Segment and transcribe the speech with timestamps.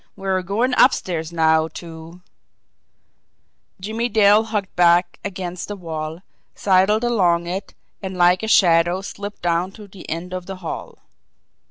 [0.15, 2.23] We are going upstairs now to"
[3.79, 6.23] Jimmie Dale hugged back against the wall,
[6.55, 10.97] sidled along it, and like a shadow slipped down to the end of the hall.